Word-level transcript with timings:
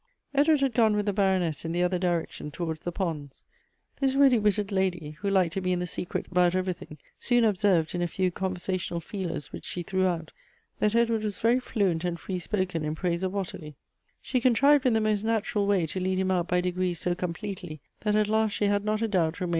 Edward 0.33 0.61
had 0.61 0.73
gone 0.73 0.95
with 0.95 1.05
the 1.05 1.13
Baroness 1.13 1.63
in 1.63 1.73
the 1.73 1.83
other 1.83 1.99
direction 1.99 2.49
towards 2.49 2.79
the 2.83 2.91
ponds. 2.91 3.43
This 3.99 4.15
ready 4.15 4.39
witted 4.39 4.71
lady, 4.71 5.11
who 5.19 5.29
liked 5.29 5.53
to 5.53 5.61
be 5.61 5.71
in 5.73 5.77
the 5.77 5.85
secret 5.85 6.25
about 6.31 6.55
everything, 6.55 6.97
soon 7.19 7.43
observed, 7.43 7.93
in 7.93 8.01
a 8.01 8.07
few 8.07 8.31
conversational 8.31 8.99
feelers 8.99 9.51
which 9.53 9.63
she 9.63 9.83
threw 9.83 10.07
out, 10.07 10.31
that 10.79 10.95
Edward 10.95 11.23
was 11.23 11.37
very 11.37 11.59
fluent 11.59 12.03
and 12.03 12.19
free 12.19 12.39
spoken 12.39 12.83
in 12.83 12.95
praise 12.95 13.21
of 13.21 13.35
Ottilie. 13.35 13.75
She 14.23 14.41
contrived 14.41 14.87
in 14.87 14.93
the 14.93 15.01
most 15.01 15.23
natural 15.23 15.67
way 15.67 15.85
to 15.85 15.99
lead 15.99 16.17
him 16.17 16.31
out 16.31 16.47
by 16.47 16.61
degrees 16.61 16.99
so 16.99 17.13
completely, 17.13 17.79
that 17.99 18.15
at 18.15 18.27
last 18.27 18.53
she 18.53 18.65
had 18.65 18.83
not 18.83 19.03
a 19.03 19.07
doubt 19.07 19.39
rem. 19.39 19.49